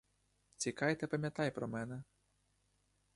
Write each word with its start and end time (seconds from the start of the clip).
Тікай 0.63 0.95
та 0.99 1.07
пам'ятай 1.07 1.51
про 1.51 1.67
мене! 1.67 2.03